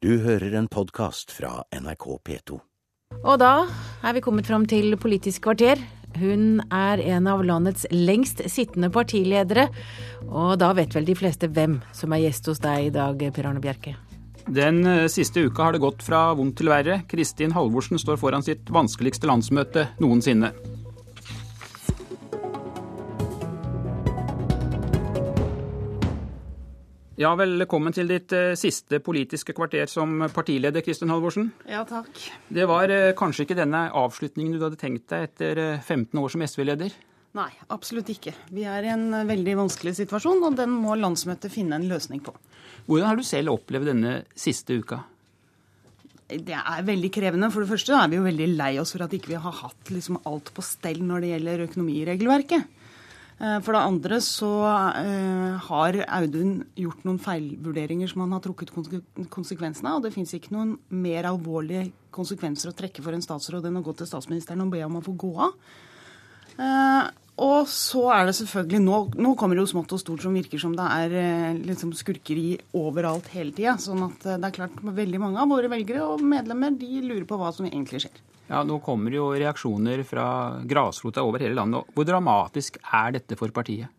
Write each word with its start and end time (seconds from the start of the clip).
Du 0.00 0.14
hører 0.24 0.54
en 0.56 0.64
podkast 0.64 1.28
fra 1.28 1.58
NRK 1.76 2.04
P2. 2.24 2.54
Og 3.20 3.34
da 3.36 3.66
er 4.00 4.14
vi 4.16 4.22
kommet 4.24 4.46
fram 4.48 4.62
til 4.64 4.94
Politisk 4.96 5.42
kvarter. 5.44 5.76
Hun 6.16 6.62
er 6.72 7.02
en 7.04 7.28
av 7.28 7.42
landets 7.44 7.84
lengst 7.92 8.40
sittende 8.48 8.88
partiledere, 8.94 9.66
og 10.24 10.54
da 10.62 10.70
vet 10.78 10.96
vel 10.96 11.04
de 11.04 11.18
fleste 11.20 11.50
hvem 11.52 11.82
som 11.92 12.16
er 12.16 12.22
gjest 12.24 12.48
hos 12.48 12.64
deg 12.64 12.86
i 12.86 12.94
dag, 12.96 13.20
Per 13.20 13.50
Arne 13.50 13.60
Bjerke? 13.60 13.92
Den 14.48 14.80
eh, 14.88 15.04
siste 15.12 15.44
uka 15.44 15.68
har 15.68 15.76
det 15.76 15.84
gått 15.84 16.00
fra 16.08 16.30
vondt 16.32 16.56
til 16.62 16.72
verre. 16.72 17.02
Kristin 17.04 17.52
Halvorsen 17.52 18.00
står 18.00 18.16
foran 18.24 18.46
sitt 18.46 18.72
vanskeligste 18.72 19.28
landsmøte 19.28 19.90
noensinne. 20.00 20.54
Ja, 27.20 27.34
Velkommen 27.36 27.92
til 27.92 28.08
ditt 28.08 28.32
eh, 28.32 28.54
siste 28.56 28.96
politiske 29.04 29.52
kvarter 29.52 29.90
som 29.92 30.22
partileder, 30.32 30.80
Kristin 30.80 31.10
Halvorsen. 31.12 31.50
Ja, 31.68 31.82
takk. 31.84 32.16
Det 32.48 32.64
var 32.64 32.88
eh, 32.88 33.10
kanskje 33.12 33.44
ikke 33.44 33.58
denne 33.58 33.82
avslutningen 33.92 34.54
du 34.56 34.62
hadde 34.64 34.78
tenkt 34.80 35.10
deg 35.12 35.26
etter 35.26 35.60
eh, 35.60 35.82
15 35.84 36.16
år 36.16 36.32
som 36.32 36.44
SV-leder? 36.46 36.94
Nei, 37.36 37.50
absolutt 37.76 38.08
ikke. 38.14 38.32
Vi 38.56 38.64
er 38.64 38.88
i 38.88 38.92
en 38.94 39.04
eh, 39.18 39.26
veldig 39.28 39.58
vanskelig 39.58 39.92
situasjon, 39.98 40.40
og 40.48 40.56
den 40.62 40.72
må 40.72 40.96
landsmøtet 40.96 41.52
finne 41.52 41.76
en 41.76 41.84
løsning 41.90 42.24
på. 42.24 42.32
Hvordan 42.88 43.10
har 43.10 43.20
du 43.20 43.26
selv 43.28 43.52
opplevd 43.58 43.92
denne 43.92 44.16
siste 44.32 44.80
uka? 44.80 45.02
Det 46.30 46.56
er 46.56 46.88
veldig 46.88 47.12
krevende. 47.12 47.52
For 47.52 47.66
det 47.66 47.74
første 47.74 48.00
er 48.00 48.08
vi 48.08 48.16
jo 48.16 48.24
veldig 48.30 48.48
lei 48.54 48.72
oss 48.80 48.96
for 48.96 49.04
at 49.04 49.12
ikke 49.12 49.34
vi 49.34 49.36
ikke 49.36 49.44
har 49.50 49.60
hatt 49.66 49.92
liksom 49.92 50.22
alt 50.24 50.54
på 50.56 50.64
stell 50.64 51.04
når 51.04 51.26
det 51.26 51.34
gjelder 51.34 51.68
økonomiregelverket. 51.68 52.79
Eh, 53.40 53.58
For 53.64 53.72
det 53.72 53.80
andre 53.80 54.18
så 54.24 54.50
eh, 55.00 55.68
har 55.70 55.96
Audun 56.20 56.58
gjort 56.76 57.06
noen 57.08 57.20
feilvurderinger 57.22 58.10
som 58.10 58.26
han 58.26 58.34
har 58.36 58.42
trukket 58.44 58.72
konsekvensene 59.32 59.94
av. 59.94 60.00
Og 60.00 60.04
det 60.04 60.12
fins 60.16 60.34
ikke 60.36 60.52
noen 60.52 60.76
mer 60.92 61.30
alvorlige 61.30 61.88
konsekvenser 62.12 62.72
å 62.72 62.76
trekke 62.76 63.04
for 63.04 63.16
en 63.16 63.24
statsråd 63.24 63.70
enn 63.70 63.80
å 63.80 63.86
gå 63.86 63.96
til 63.96 64.10
statsministeren 64.10 64.66
og 64.66 64.74
be 64.74 64.84
om 64.84 65.00
å 65.00 65.04
få 65.06 65.16
gå 65.24 65.32
av. 65.48 65.56
Eh, 66.60 67.10
Og 67.40 67.64
så 67.72 68.02
er 68.12 68.26
det 68.28 68.34
selvfølgelig 68.36 68.80
Nå, 68.84 68.96
nå 69.16 69.30
kommer 69.38 69.56
det 69.56 69.62
jo 69.62 69.70
smått 69.70 69.94
og 69.96 70.00
stort 70.02 70.20
som 70.20 70.34
virker 70.36 70.60
som 70.60 70.74
det 70.76 70.84
er 70.84 71.54
liksom 71.64 71.94
skurkeri 71.96 72.58
overalt 72.76 73.30
hele 73.32 73.54
tida. 73.56 73.78
Sånn 73.80 74.02
at 74.04 74.26
det 74.26 74.44
er 74.44 74.56
klart 74.58 74.76
veldig 74.84 75.22
mange 75.22 75.40
av 75.40 75.48
våre 75.48 75.70
velgere 75.72 76.04
og 76.04 76.20
medlemmer 76.20 76.76
de 76.76 77.00
lurer 77.00 77.24
på 77.24 77.38
hva 77.40 77.48
som 77.56 77.64
egentlig 77.64 78.02
skjer. 78.04 78.20
Ja, 78.50 78.64
Nå 78.66 78.80
kommer 78.82 79.14
jo 79.14 79.28
reaksjoner 79.30 80.02
fra 80.02 80.26
grasrota 80.66 81.22
over 81.22 81.42
hele 81.44 81.54
landet. 81.54 81.86
Hvor 81.94 82.06
dramatisk 82.08 82.80
er 82.82 83.14
dette 83.14 83.38
for 83.38 83.54
partiet? 83.54 83.92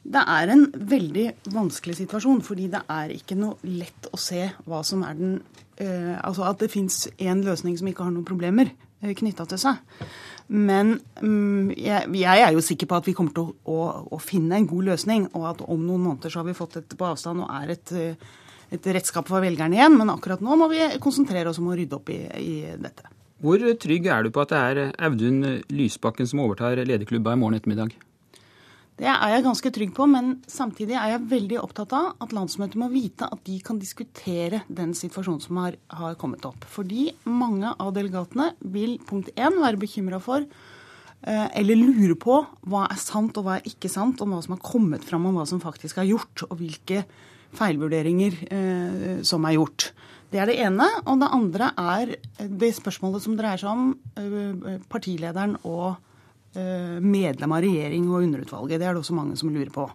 Det 0.00 0.20
er 0.32 0.50
en 0.50 0.64
veldig 0.72 1.26
vanskelig 1.52 1.98
situasjon, 1.98 2.40
fordi 2.42 2.70
det 2.72 2.80
er 2.90 3.12
ikke 3.14 3.36
noe 3.38 3.60
lett 3.68 4.08
å 4.10 4.18
se 4.18 4.46
hva 4.64 4.80
som 4.86 5.04
er 5.04 5.18
den 5.18 5.34
eh, 5.76 6.16
Altså 6.16 6.46
at 6.48 6.62
det 6.62 6.70
fins 6.72 7.04
én 7.20 7.44
løsning 7.44 7.76
som 7.76 7.90
ikke 7.90 8.06
har 8.06 8.14
noen 8.14 8.26
problemer 8.26 8.72
eh, 8.72 9.12
knytta 9.14 9.44
til 9.52 9.60
seg. 9.60 9.84
Men 10.48 10.96
mm, 11.20 11.76
jeg, 11.76 12.08
jeg 12.16 12.46
er 12.46 12.56
jo 12.56 12.64
sikker 12.64 12.88
på 12.90 12.96
at 12.96 13.06
vi 13.06 13.14
kommer 13.14 13.36
til 13.36 13.52
å, 13.52 13.54
å, 13.70 13.78
å 14.16 14.22
finne 14.24 14.56
en 14.56 14.70
god 14.72 14.88
løsning, 14.88 15.28
og 15.36 15.46
at 15.52 15.62
om 15.68 15.84
noen 15.84 16.08
måneder 16.08 16.32
så 16.32 16.40
har 16.40 16.48
vi 16.48 16.58
fått 16.58 16.80
dette 16.80 16.98
på 16.98 17.10
avstand 17.12 17.44
og 17.44 17.54
er 17.60 17.76
et, 17.76 17.94
eh, 17.94 18.34
et 18.72 18.92
redskap 18.96 19.28
for 19.28 19.44
velgerne 19.44 19.76
igjen. 19.76 20.00
Men 20.00 20.16
akkurat 20.16 20.42
nå 20.42 20.58
må 20.58 20.72
vi 20.72 20.80
konsentrere 20.98 21.52
oss 21.52 21.60
om 21.60 21.68
å 21.70 21.76
rydde 21.76 22.00
opp 22.00 22.08
i, 22.16 22.22
i 22.40 22.54
dette. 22.80 23.09
Hvor 23.40 23.62
trygg 23.80 24.06
er 24.12 24.26
du 24.26 24.34
på 24.34 24.42
at 24.44 24.52
det 24.52 24.60
er 24.60 24.94
Audun 25.06 25.40
Lysbakken 25.72 26.28
som 26.28 26.42
overtar 26.44 26.76
lederklubba 26.84 27.32
i 27.32 27.40
morgen 27.40 27.56
ettermiddag? 27.56 27.94
Det 29.00 29.08
er 29.08 29.30
jeg 29.32 29.44
ganske 29.46 29.70
trygg 29.72 29.94
på, 29.96 30.04
men 30.12 30.34
samtidig 30.44 30.92
er 30.92 31.14
jeg 31.14 31.28
veldig 31.30 31.56
opptatt 31.62 31.94
av 31.96 32.10
at 32.20 32.34
landsmøtet 32.36 32.76
må 32.76 32.90
vite 32.92 33.24
at 33.32 33.40
de 33.46 33.56
kan 33.64 33.78
diskutere 33.80 34.60
den 34.68 34.92
situasjonen 34.96 35.40
som 35.40 35.60
har, 35.62 35.78
har 35.88 36.18
kommet 36.20 36.44
opp. 36.44 36.66
Fordi 36.68 37.06
mange 37.24 37.72
av 37.80 37.94
delegatene 37.96 38.50
vil 38.60 38.98
punkt 39.08 39.32
én 39.40 39.56
være 39.62 39.80
bekymra 39.80 40.20
for 40.20 40.44
eh, 40.44 41.48
eller 41.62 41.80
lure 41.80 42.18
på 42.20 42.42
hva 42.68 42.84
er 42.90 43.00
sant 43.00 43.40
og 43.40 43.48
hva 43.48 43.56
er 43.56 43.72
ikke 43.72 43.88
sant 43.88 44.20
om 44.20 44.36
hva 44.36 44.42
som 44.44 44.58
har 44.58 44.64
kommet 44.68 45.08
fram 45.08 45.30
om 45.30 45.40
hva 45.40 45.48
som 45.48 45.64
faktisk 45.64 46.02
er 46.02 46.10
gjort, 46.10 46.44
og 46.50 46.60
hvilke 46.60 47.06
feilvurderinger 47.56 48.36
eh, 48.52 49.18
som 49.24 49.48
er 49.48 49.56
gjort. 49.56 49.94
Det 50.30 50.38
er 50.38 50.50
det 50.50 50.58
ene. 50.62 50.86
Og 51.06 51.20
det 51.20 51.30
andre 51.34 51.72
er 51.78 52.14
det 52.62 52.70
spørsmålet 52.76 53.24
som 53.24 53.36
dreier 53.38 53.60
seg 53.60 53.70
om 53.72 53.92
eh, 54.20 54.80
partilederen 54.90 55.56
og 55.66 55.96
eh, 56.54 56.98
medlem 57.02 57.56
av 57.56 57.64
regjering 57.66 58.08
og 58.10 58.22
underutvalget. 58.24 58.78
Det 58.78 58.86
er 58.86 58.94
det 58.94 59.02
også 59.02 59.18
mange 59.18 59.38
som 59.40 59.52
lurer 59.52 59.72
på. 59.74 59.88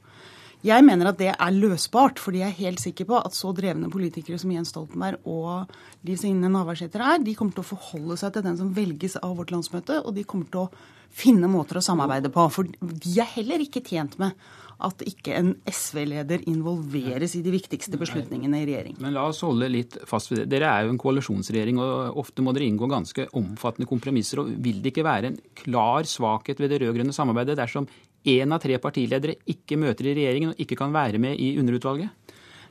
Jeg 0.66 0.82
mener 0.82 1.12
at 1.12 1.20
det 1.20 1.30
er 1.30 1.54
løsbart, 1.54 2.18
fordi 2.18 2.42
jeg 2.42 2.50
er 2.50 2.62
helt 2.64 2.82
sikker 2.82 3.06
på 3.06 3.20
at 3.20 3.36
så 3.38 3.52
drevne 3.54 3.92
politikere 3.94 4.40
som 4.42 4.50
Jens 4.54 4.72
Stoltenberg 4.74 5.22
og 5.30 5.70
Liv 6.08 6.18
Signe 6.18 6.50
Navarsete 6.50 6.98
er, 6.98 7.22
de 7.22 7.36
kommer 7.38 7.54
til 7.54 7.62
å 7.62 7.70
forholde 7.76 8.18
seg 8.18 8.34
til 8.34 8.46
den 8.48 8.58
som 8.58 8.72
velges 8.74 9.20
av 9.22 9.36
vårt 9.38 9.54
landsmøte, 9.54 10.00
og 10.02 10.16
de 10.18 10.26
kommer 10.26 10.50
til 10.50 10.64
å 10.64 10.70
finne 11.16 11.48
måter 11.52 11.78
å 11.78 11.84
samarbeide 11.86 12.32
på. 12.34 12.48
For 12.50 12.66
de 12.82 13.14
er 13.22 13.30
heller 13.36 13.62
ikke 13.62 13.84
tjent 13.86 14.18
med 14.22 14.34
at 14.84 15.06
ikke 15.08 15.38
en 15.38 15.54
SV-leder 15.70 16.42
involveres 16.50 17.38
i 17.38 17.44
de 17.46 17.54
viktigste 17.54 18.00
beslutningene 18.02 18.64
i 18.64 18.66
regjering. 18.68 18.98
Men 19.06 19.14
la 19.16 19.28
oss 19.30 19.44
holde 19.46 19.70
litt 19.72 20.00
fast 20.10 20.34
ved 20.34 20.42
det. 20.42 20.50
Dere 20.56 20.74
er 20.74 20.88
jo 20.88 20.96
en 20.96 21.00
koalisjonsregjering, 21.00 21.80
og 21.80 22.20
ofte 22.26 22.44
må 22.44 22.56
dere 22.58 22.68
inngå 22.68 22.90
ganske 22.92 23.30
omfattende 23.38 23.88
kompromisser. 23.88 24.42
og 24.42 24.52
Vil 24.66 24.82
det 24.82 24.92
ikke 24.92 25.08
være 25.08 25.32
en 25.32 25.40
klar 25.62 26.10
svakhet 26.10 26.60
ved 26.60 26.74
det 26.74 26.82
rød-grønne 26.84 27.16
samarbeidet 27.16 27.56
dersom 27.62 27.88
én 28.26 28.52
av 28.52 28.62
tre 28.64 28.78
partiledere 28.82 29.38
ikke 29.50 29.78
møter 29.80 30.10
i 30.10 30.16
regjeringen 30.18 30.54
og 30.54 30.62
ikke 30.62 30.78
kan 30.80 30.94
være 30.96 31.22
med 31.22 31.40
i 31.40 31.56
underutvalget? 31.62 32.10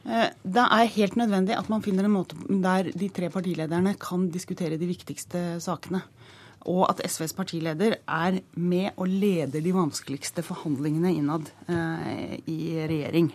Eh, 0.04 0.30
Det 0.44 0.64
er 0.64 0.94
helt 0.96 1.16
nødvendig 1.16 1.56
at 1.56 1.68
man 1.68 1.82
finner 1.82 2.04
en 2.04 2.16
måte 2.16 2.36
der 2.48 2.90
de 2.92 3.08
tre 3.08 3.30
partilederne 3.30 3.96
kan 3.98 4.28
diskutere 4.30 4.78
de 4.78 4.86
viktigste 4.86 5.60
sakene. 5.60 6.02
Og 6.66 6.88
at 6.88 7.02
SVs 7.10 7.34
partileder 7.36 7.98
er 8.08 8.40
med 8.56 8.90
og 8.96 9.08
leder 9.08 9.60
de 9.60 9.72
vanskeligste 9.72 10.42
forhandlingene 10.42 11.12
innad 11.12 11.50
eh, 11.68 12.40
i 12.48 12.86
regjering. 12.88 13.32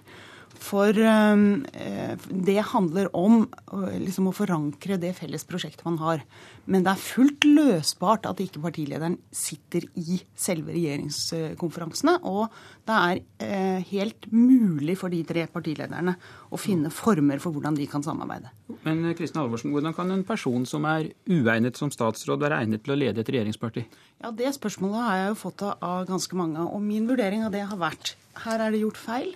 For 0.59 0.91
eh, 0.91 2.15
det 2.29 2.57
handler 2.73 3.09
om 3.15 3.41
eh, 3.45 3.97
liksom 4.03 4.29
å 4.29 4.35
forankre 4.35 4.97
det 4.99 5.13
felles 5.17 5.45
prosjektet 5.47 5.85
man 5.87 5.99
har. 6.01 6.23
Men 6.69 6.83
det 6.85 6.91
er 6.91 7.01
fullt 7.01 7.45
løsbart 7.47 8.27
at 8.29 8.41
ikke 8.43 8.61
partilederen 8.61 9.15
sitter 9.33 9.87
i 9.97 10.19
selve 10.37 10.75
regjeringskonferansene. 10.75 12.17
Og 12.29 12.51
det 12.89 12.97
er 12.97 13.21
eh, 13.45 13.87
helt 13.93 14.27
mulig 14.33 14.97
for 14.99 15.13
de 15.13 15.21
tre 15.27 15.45
partilederne 15.49 16.17
å 16.51 16.59
finne 16.59 16.91
former 16.93 17.41
for 17.41 17.55
hvordan 17.55 17.77
de 17.79 17.87
kan 17.89 18.03
samarbeide. 18.05 18.51
Men 18.83 19.07
Kristin 19.17 19.41
Halvorsen, 19.41 19.73
hvordan 19.73 19.95
kan 19.97 20.11
en 20.13 20.25
person 20.27 20.67
som 20.69 20.85
er 20.89 21.13
uegnet 21.29 21.79
som 21.79 21.93
statsråd, 21.93 22.43
være 22.43 22.59
egnet 22.65 22.83
til 22.85 22.93
å 22.93 22.99
lede 22.99 23.23
et 23.23 23.31
regjeringsparti? 23.31 23.85
Ja, 24.19 24.33
Det 24.35 24.51
spørsmålet 24.57 25.07
har 25.07 25.21
jeg 25.21 25.31
jo 25.31 25.39
fått 25.45 25.63
av 25.65 26.03
ganske 26.09 26.35
mange. 26.37 26.67
Og 26.67 26.83
min 26.83 27.07
vurdering 27.09 27.47
av 27.47 27.55
det 27.55 27.63
har 27.69 27.79
vært 27.79 28.17
her 28.43 28.61
er 28.61 28.75
det 28.75 28.83
gjort 28.83 28.99
feil. 28.99 29.33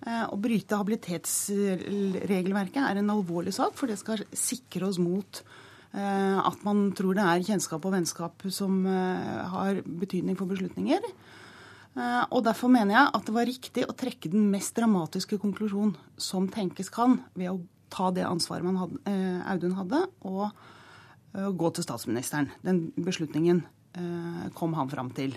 Eh, 0.00 0.24
Å 0.32 0.36
bryte 0.40 0.78
habilitetsregelverket 0.80 2.80
er 2.80 2.96
en 3.00 3.10
alvorlig 3.12 3.52
sak, 3.52 3.74
for 3.76 3.84
det 3.90 3.98
skal 4.00 4.22
sikre 4.32 4.86
oss 4.88 4.96
mot 5.02 5.42
eh, 5.92 6.38
at 6.40 6.62
man 6.64 6.92
tror 6.96 7.14
det 7.18 7.26
er 7.26 7.44
kjennskap 7.50 7.84
og 7.84 7.92
vennskap 7.98 8.46
som 8.48 8.86
eh, 8.88 9.44
har 9.52 9.82
betydning 9.84 10.36
for 10.40 10.48
beslutninger. 10.50 11.02
Og 12.30 12.44
Derfor 12.46 12.70
mener 12.70 12.94
jeg 12.94 13.10
at 13.18 13.24
det 13.26 13.32
var 13.34 13.48
riktig 13.48 13.82
å 13.82 13.96
trekke 13.98 14.30
den 14.30 14.44
mest 14.52 14.76
dramatiske 14.76 15.38
konklusjon 15.42 15.96
som 16.22 16.46
tenkes 16.48 16.88
kan, 16.94 17.18
ved 17.34 17.50
å 17.50 17.58
ta 17.90 18.14
det 18.14 18.22
ansvaret 18.28 18.78
hadde, 18.78 19.14
Audun 19.50 19.74
hadde, 19.74 19.98
og 20.22 20.54
gå 21.34 21.70
til 21.74 21.82
statsministeren. 21.82 22.46
Den 22.62 22.94
beslutningen 22.94 23.66
kom 24.54 24.78
han 24.78 24.86
fram 24.94 25.10
til. 25.18 25.34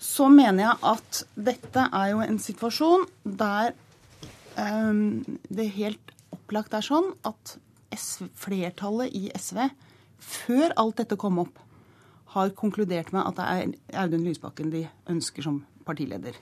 Så 0.00 0.32
mener 0.32 0.64
jeg 0.64 0.80
at 0.94 1.20
dette 1.36 1.84
er 1.92 2.06
jo 2.14 2.24
en 2.24 2.40
situasjon 2.40 3.04
der 3.36 3.76
det 4.56 5.68
helt 5.76 6.12
opplagt 6.32 6.74
er 6.76 6.84
sånn 6.84 7.12
at 7.28 7.56
flertallet 8.38 9.12
i 9.16 9.30
SV, 9.36 9.66
før 10.22 10.72
alt 10.80 11.02
dette 11.02 11.18
kom 11.20 11.40
opp, 11.42 11.58
har 12.32 12.54
konkludert 12.56 13.12
med 13.12 13.26
at 13.26 13.36
det 13.36 13.48
er 13.50 14.04
Audun 14.04 14.24
Lysbakken 14.24 14.70
de 14.72 14.86
ønsker 15.12 15.44
som 15.44 15.62
partileder. 15.84 16.38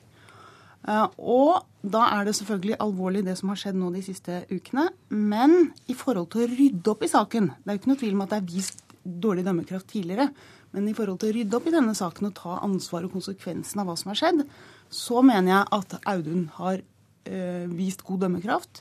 Eh, 0.88 1.06
Og 1.18 1.64
da 1.82 2.04
er 2.16 2.24
det 2.24 2.36
selvfølgelig 2.38 2.78
alvorlig 2.80 3.24
det 3.26 3.36
som 3.38 3.50
har 3.52 3.60
skjedd 3.60 3.78
nå 3.80 3.90
de 3.92 4.04
siste 4.04 4.44
ukene. 4.50 4.88
Men 5.10 5.72
i 5.88 5.96
forhold 5.96 6.30
til 6.32 6.44
å 6.44 6.52
rydde 6.52 6.92
opp 6.92 7.02
i 7.04 7.10
saken 7.10 7.50
Det 7.50 7.66
er 7.66 7.76
jo 7.76 7.80
ikke 7.82 7.92
noe 7.92 8.00
tvil 8.00 8.16
om 8.16 8.24
at 8.24 8.32
det 8.32 8.38
er 8.40 8.48
vist 8.54 8.84
dårlig 9.04 9.44
dømmekraft 9.44 9.88
tidligere. 9.90 10.28
Men 10.72 10.88
i 10.88 10.94
forhold 10.94 11.20
til 11.20 11.32
å 11.32 11.36
rydde 11.36 11.56
opp 11.56 11.66
i 11.66 11.74
denne 11.74 11.96
saken 11.96 12.30
og 12.30 12.36
ta 12.38 12.60
ansvar 12.62 13.04
og 13.06 13.14
konsekvensen 13.16 13.80
av 13.80 13.88
hva 13.88 13.96
som 13.98 14.12
har 14.12 14.20
skjedd, 14.20 14.44
så 14.90 15.22
mener 15.22 15.54
jeg 15.54 15.68
at 15.80 15.96
Audun 16.12 16.46
har 16.60 16.84
vist 17.70 18.04
god 18.06 18.24
dømmekraft, 18.24 18.80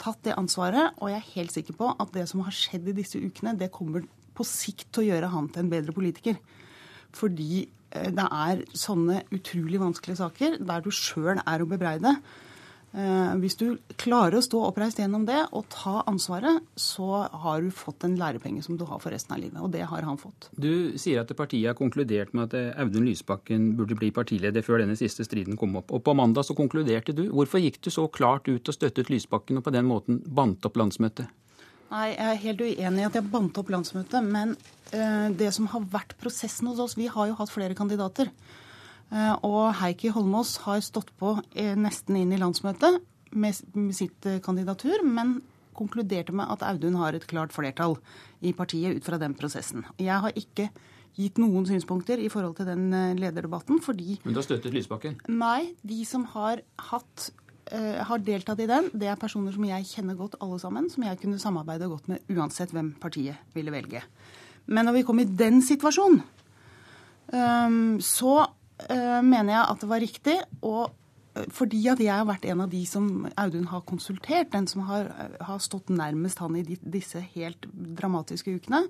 tatt 0.00 0.20
det 0.26 0.36
ansvaret, 0.38 0.94
og 1.00 1.10
jeg 1.10 1.18
er 1.18 1.32
helt 1.34 1.54
sikker 1.54 1.76
på 1.78 1.88
at 2.00 2.12
det 2.14 2.26
som 2.30 2.42
har 2.46 2.54
skjedd 2.54 2.90
i 2.90 2.96
disse 2.96 3.20
ukene, 3.20 3.56
det 3.58 3.72
kommer 3.74 4.04
på 4.34 4.46
sikt 4.46 4.90
til 4.92 5.04
å 5.04 5.08
gjøre 5.12 5.30
han 5.32 5.48
til 5.52 5.64
en 5.64 5.72
bedre 5.72 5.94
politiker. 5.96 6.38
Fordi 7.14 7.64
eh, 7.64 8.10
det 8.14 8.26
er 8.26 8.64
sånne 8.76 9.22
utrolig 9.34 9.80
vanskelige 9.82 10.20
saker 10.22 10.58
der 10.62 10.84
du 10.84 10.90
sjøl 10.94 11.38
er 11.40 11.62
å 11.62 11.68
bebreide. 11.70 12.16
Eh, 12.94 13.30
hvis 13.42 13.56
du 13.58 13.64
klarer 13.98 14.38
å 14.38 14.44
stå 14.44 14.60
oppreist 14.68 15.00
gjennom 15.02 15.24
det 15.26 15.40
og 15.56 15.66
ta 15.72 16.04
ansvaret, 16.06 16.62
så 16.78 17.24
har 17.26 17.64
du 17.64 17.72
fått 17.74 18.06
en 18.06 18.14
lærepenge 18.20 18.62
som 18.62 18.78
du 18.78 18.84
har 18.86 19.00
for 19.02 19.10
resten 19.10 19.34
av 19.34 19.40
livet. 19.42 19.58
Og 19.58 19.72
det 19.74 19.82
har 19.90 20.06
han 20.06 20.20
fått. 20.20 20.46
Du 20.54 20.94
sier 21.00 21.24
at 21.24 21.32
partiet 21.34 21.72
har 21.72 21.78
konkludert 21.78 22.30
med 22.36 22.46
at 22.46 22.58
eh, 22.60 22.82
Audun 22.84 23.08
Lysbakken 23.08 23.72
burde 23.78 23.98
bli 23.98 24.12
partileder 24.14 24.62
før 24.62 24.84
denne 24.84 24.94
siste 25.00 25.26
striden 25.26 25.58
kom 25.58 25.74
opp. 25.80 25.90
Og 25.90 26.04
på 26.06 26.14
mandag 26.14 26.46
så 26.46 26.54
konkluderte 26.54 27.16
du. 27.16 27.26
Hvorfor 27.34 27.64
gikk 27.64 27.80
du 27.82 27.90
så 27.90 28.06
klart 28.06 28.46
ut 28.46 28.62
og 28.62 28.78
støttet 28.78 29.10
Lysbakken 29.10 29.58
og 29.58 29.66
på 29.66 29.74
den 29.74 29.90
måten 29.90 30.22
bandt 30.22 30.66
opp 30.68 30.78
landsmøtet? 30.78 31.26
Nei, 31.90 32.08
Jeg 32.14 32.30
er 32.30 32.42
helt 32.46 32.62
uenig 32.62 33.02
i 33.02 33.08
at 33.08 33.18
jeg 33.18 33.30
bandt 33.30 33.58
opp 33.58 33.74
landsmøtet. 33.74 34.22
Men 34.22 34.54
uh, 34.94 35.28
det 35.34 35.50
som 35.54 35.66
har 35.70 35.82
vært 35.92 36.16
prosessen 36.18 36.70
hos 36.70 36.80
oss 36.82 36.96
Vi 36.98 37.06
har 37.12 37.28
jo 37.30 37.36
hatt 37.38 37.52
flere 37.52 37.76
kandidater. 37.78 38.30
Eh, 39.12 39.34
og 39.44 39.74
Heikki 39.80 40.12
Holmås 40.14 40.56
har 40.64 40.80
stått 40.84 41.12
på 41.20 41.36
eh, 41.52 41.74
nesten 41.78 42.16
inn 42.20 42.32
i 42.34 42.40
landsmøtet 42.40 43.02
med 43.34 43.94
sitt 43.96 44.26
eh, 44.30 44.40
kandidatur, 44.42 45.04
men 45.04 45.38
konkluderte 45.74 46.34
med 46.36 46.50
at 46.54 46.62
Audun 46.66 46.98
har 47.00 47.16
et 47.16 47.26
klart 47.26 47.54
flertall 47.54 47.96
i 48.46 48.54
partiet 48.54 48.96
ut 48.96 49.06
fra 49.06 49.18
den 49.18 49.34
prosessen. 49.38 49.84
Jeg 49.98 50.20
har 50.22 50.36
ikke 50.38 50.68
gitt 51.18 51.38
noen 51.38 51.66
synspunkter 51.66 52.18
i 52.22 52.30
forhold 52.30 52.56
til 52.58 52.68
den 52.68 52.88
lederdebatten, 53.18 53.80
fordi 53.82 54.20
Men 54.22 54.34
du 54.34 54.40
har 54.40 54.46
støttet 54.46 54.74
Lysbakken? 54.74 55.18
Nei. 55.30 55.74
De 55.82 56.00
som 56.06 56.24
har, 56.30 56.62
hatt, 56.90 57.28
uh, 57.70 58.02
har 58.06 58.22
deltatt 58.22 58.62
i 58.62 58.66
den, 58.70 58.88
det 58.94 59.10
er 59.10 59.18
personer 59.18 59.54
som 59.54 59.66
jeg 59.66 59.86
kjenner 59.90 60.18
godt 60.18 60.34
alle 60.42 60.58
sammen, 60.62 60.88
som 60.90 61.06
jeg 61.06 61.20
kunne 61.22 61.42
samarbeide 61.42 61.90
godt 61.90 62.10
med 62.10 62.34
uansett 62.34 62.74
hvem 62.74 62.92
partiet 63.02 63.54
ville 63.54 63.74
velge. 63.74 64.02
Men 64.66 64.86
når 64.86 64.98
vi 64.98 65.06
kom 65.06 65.22
i 65.22 65.28
den 65.42 65.62
situasjonen, 65.62 66.22
um, 67.34 67.96
så 68.02 68.40
mener 69.24 69.54
jeg 69.54 69.64
at 69.64 69.82
det 69.82 69.90
var 69.90 70.02
riktig. 70.02 70.36
og 70.62 70.94
eh, 71.36 71.48
fordi 71.50 71.82
at 71.88 72.00
jeg 72.00 72.12
har 72.12 72.28
vært 72.28 72.46
en 72.50 72.64
av 72.64 72.70
de 72.70 72.84
som 72.86 73.26
Audun 73.36 73.68
har 73.72 73.84
konsultert, 73.88 74.52
den 74.52 74.66
som 74.66 74.86
har, 74.88 75.10
eh, 75.10 75.36
har 75.40 75.58
stått 75.58 75.88
nærmest 75.88 76.38
han 76.38 76.56
i 76.56 76.64
disse 76.64 77.20
helt 77.34 77.68
dramatiske 77.72 78.58
ukene, 78.60 78.86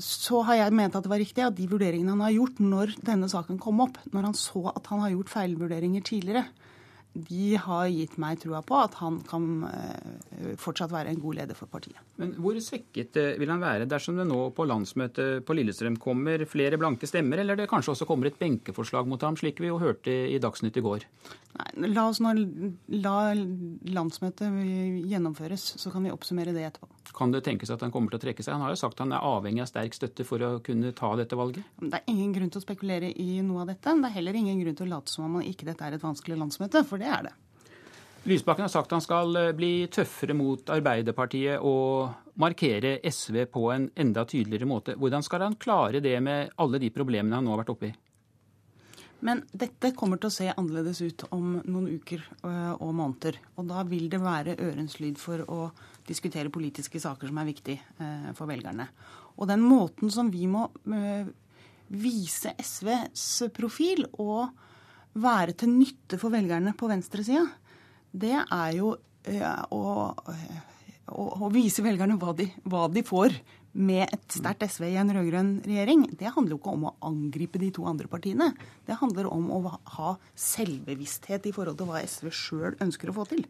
så 0.00 0.38
har 0.48 0.56
jeg 0.56 0.72
ment 0.72 0.94
at 0.96 1.04
det 1.04 1.10
var 1.12 1.20
riktig 1.20 1.42
at 1.44 1.52
de 1.52 1.66
vurderingene 1.68 2.08
han 2.14 2.22
har 2.24 2.32
gjort 2.32 2.56
når 2.64 2.94
denne 3.04 3.28
saken 3.28 3.58
kom 3.60 3.82
opp, 3.84 3.98
når 4.14 4.30
han 4.30 4.36
så 4.38 4.62
at 4.72 4.86
han 4.88 5.02
har 5.04 5.12
gjort 5.12 5.28
feilvurderinger 5.28 6.00
tidligere, 6.00 6.46
de 7.12 7.56
har 7.58 7.88
gitt 7.90 8.14
meg 8.22 8.38
trua 8.38 8.60
på 8.62 8.76
at 8.78 8.94
han 9.00 9.16
kan 9.26 9.46
eh, 9.66 10.52
fortsatt 10.60 10.92
være 10.92 11.10
en 11.10 11.18
god 11.22 11.40
leder 11.40 11.58
for 11.58 11.70
partiet. 11.70 11.98
Men 12.22 12.36
Hvor 12.38 12.54
svekket 12.62 13.18
eh, 13.18 13.32
vil 13.40 13.50
han 13.50 13.62
være 13.62 13.88
dersom 13.90 14.20
det 14.20 14.28
nå 14.28 14.38
på 14.54 14.66
landsmøtet 14.70 15.42
på 15.46 15.56
Lillestrøm 15.58 15.98
kommer 16.02 16.44
flere 16.50 16.78
blanke 16.78 17.10
stemmer, 17.10 17.42
eller 17.42 17.58
det 17.58 17.68
kanskje 17.70 17.96
også 17.96 18.06
kommer 18.06 18.30
et 18.30 18.38
benkeforslag 18.38 19.10
mot 19.10 19.26
ham, 19.26 19.38
slik 19.40 19.58
vi 19.62 19.72
jo 19.72 19.80
hørte 19.82 20.14
i 20.30 20.38
Dagsnytt 20.42 20.78
i 20.78 20.84
går? 20.86 21.08
Nei, 21.58 21.90
La 21.90 22.06
oss 22.06 22.22
nå 22.22 22.36
la 23.02 23.18
landsmøtet 23.34 24.62
gjennomføres, 25.10 25.66
så 25.82 25.90
kan 25.90 26.06
vi 26.06 26.14
oppsummere 26.14 26.54
det 26.54 26.68
etterpå. 26.70 26.99
Kan 27.16 27.34
det 27.34 27.42
tenkes 27.46 27.72
at 27.74 27.82
han 27.84 27.92
kommer 27.94 28.12
til 28.12 28.20
å 28.20 28.24
trekke 28.24 28.44
seg? 28.44 28.54
Han 28.54 28.64
har 28.66 28.74
jo 28.74 28.80
sagt 28.80 29.02
han 29.02 29.12
er 29.16 29.26
avhengig 29.26 29.64
av 29.64 29.70
sterk 29.70 29.96
støtte 29.96 30.26
for 30.28 30.42
å 30.46 30.50
kunne 30.64 30.94
ta 30.96 31.12
dette 31.18 31.38
valget. 31.38 31.66
Det 31.82 32.00
er 32.00 32.10
ingen 32.12 32.32
grunn 32.36 32.50
til 32.52 32.62
å 32.62 32.64
spekulere 32.64 33.12
i 33.12 33.42
noe 33.44 33.64
av 33.64 33.72
dette. 33.72 33.94
Det 34.00 34.10
er 34.10 34.16
heller 34.18 34.40
ingen 34.40 34.60
grunn 34.62 34.78
til 34.78 34.88
å 34.88 34.96
late 34.96 35.12
som 35.12 35.28
om 35.28 35.44
ikke 35.44 35.68
dette 35.68 35.86
er 35.86 35.96
et 35.96 36.04
vanskelig 36.04 36.38
landsmøte, 36.40 36.84
for 36.88 37.02
det 37.02 37.10
er 37.10 37.30
det. 37.30 37.36
Lysbakken 38.28 38.66
har 38.66 38.72
sagt 38.72 38.90
han 38.92 39.00
skal 39.00 39.36
eh, 39.40 39.52
bli 39.56 39.86
tøffere 39.88 40.34
mot 40.36 40.68
Arbeiderpartiet 40.70 41.62
og 41.64 42.34
markere 42.40 42.98
SV 43.08 43.46
på 43.52 43.70
en 43.72 43.88
enda 43.96 44.26
tydeligere 44.28 44.68
måte. 44.68 44.96
Hvordan 45.00 45.24
skal 45.24 45.46
han 45.46 45.56
klare 45.60 46.02
det 46.04 46.18
med 46.20 46.52
alle 46.60 46.80
de 46.82 46.92
problemene 46.92 47.38
han 47.38 47.48
nå 47.48 47.54
har 47.54 47.62
vært 47.62 47.72
oppe 47.72 47.88
i? 47.88 47.94
Men 49.26 49.42
dette 49.52 49.92
kommer 49.96 50.20
til 50.20 50.30
å 50.30 50.34
se 50.34 50.48
annerledes 50.52 51.00
ut 51.04 51.26
om 51.34 51.58
noen 51.60 51.98
uker 52.00 52.22
eh, 52.22 52.72
og 52.72 52.94
måneder. 52.96 53.36
Og 53.60 53.68
da 53.68 53.84
vil 53.88 54.08
det 54.12 54.20
være 54.22 54.56
ørens 54.64 54.96
lyd 55.02 55.20
for 55.20 55.44
å 55.44 55.68
diskutere 56.08 56.52
politiske 56.52 57.00
saker 57.02 57.30
som 57.30 57.40
er 57.42 57.50
viktig 57.50 57.76
eh, 57.76 58.30
for 58.38 58.50
velgerne. 58.50 58.88
Og 59.36 59.48
den 59.50 59.62
måten 59.64 60.12
som 60.12 60.32
vi 60.32 60.46
må 60.50 60.66
eh, 60.88 61.28
vise 61.90 62.54
SVs 62.60 63.28
profil 63.56 64.06
og 64.22 64.48
være 65.20 65.56
til 65.58 65.72
nytte 65.74 66.20
for 66.20 66.32
velgerne 66.32 66.72
på 66.78 66.88
venstresida, 66.88 67.44
det 68.10 68.36
er 68.40 68.74
jo 68.78 68.94
å, 68.94 69.80
å, 71.10 71.24
å 71.46 71.50
vise 71.52 71.82
velgerne 71.84 72.16
hva 72.18 72.32
de, 72.38 72.46
hva 72.66 72.86
de 72.90 73.02
får 73.06 73.34
med 73.72 74.08
et 74.08 74.34
sterkt 74.34 74.64
SV 74.66 74.88
i 74.88 74.98
en 74.98 75.12
rød-grønn 75.14 75.52
regjering, 75.66 76.08
det 76.18 76.32
handler 76.34 76.56
jo 76.56 76.58
ikke 76.58 76.74
om 76.74 76.88
å 76.88 76.96
angripe 77.06 77.60
de 77.62 77.70
to 77.74 77.86
andre 77.86 78.10
partiene. 78.10 78.50
Det 78.86 78.98
handler 78.98 79.30
om 79.30 79.46
å 79.54 79.60
ha 79.96 80.16
selvbevissthet 80.34 81.46
i 81.46 81.54
forhold 81.54 81.78
til 81.78 81.90
hva 81.90 82.02
SV 82.02 82.30
sjøl 82.34 82.78
ønsker 82.82 83.12
å 83.12 83.16
få 83.20 83.28
til. 83.30 83.44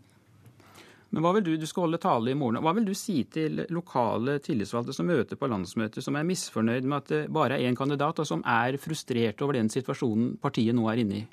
Men 1.11 1.25
hva 1.25 1.32
vil 1.34 1.43
du, 1.49 1.50
du 1.58 1.67
skal 1.67 1.88
holde 1.88 1.99
tale 1.99 2.31
i 2.31 2.38
morgen. 2.38 2.61
Hva 2.62 2.75
vil 2.76 2.87
du 2.87 2.93
si 2.94 3.25
til 3.32 3.64
lokale 3.75 4.37
tillitsvalgte 4.44 4.94
som 4.94 5.08
møter 5.11 5.40
på 5.40 5.49
landsmøtet, 5.50 6.05
som 6.06 6.14
er 6.14 6.28
misfornøyd 6.28 6.87
med 6.87 6.99
at 7.00 7.11
det 7.11 7.25
bare 7.34 7.56
er 7.56 7.66
én 7.66 7.78
kandidat, 7.78 8.23
og 8.23 8.28
som 8.28 8.44
er 8.46 8.78
frustrert 8.78 9.43
over 9.43 9.58
den 9.58 9.73
situasjonen 9.73 10.37
partiet 10.43 10.76
nå 10.76 10.87
er 10.93 11.02
inne 11.02 11.19
i? 11.19 11.25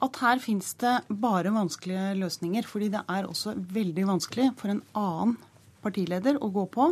At 0.00 0.18
her 0.24 0.40
finnes 0.42 0.72
det 0.80 0.96
bare 1.22 1.52
vanskelige 1.54 2.16
løsninger. 2.18 2.66
Fordi 2.66 2.90
det 2.96 3.04
er 3.04 3.28
også 3.28 3.54
veldig 3.54 4.08
vanskelig 4.08 4.50
for 4.58 4.72
en 4.72 4.82
annen 4.98 5.36
partileder 5.84 6.40
å 6.40 6.50
gå 6.52 6.66
på 6.74 6.90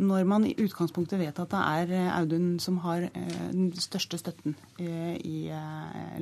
når 0.00 0.24
man 0.24 0.44
i 0.48 0.54
utgangspunktet 0.56 1.20
vet 1.20 1.38
at 1.42 1.52
det 1.52 1.62
er 1.62 1.90
eh, 1.92 2.12
Audun 2.16 2.56
som 2.62 2.78
har 2.84 3.04
eh, 3.10 3.40
den 3.52 3.72
største 3.76 4.16
støtten 4.20 4.54
eh, 4.80 5.16
i 5.20 5.50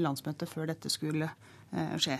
landsmøtet 0.01 0.51
før 0.51 0.71
dette 0.73 0.91
skulle 0.91 1.31
skje. 2.03 2.17